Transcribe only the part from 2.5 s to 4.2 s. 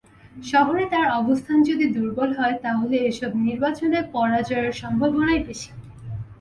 তাহলে এসব নির্বাচনে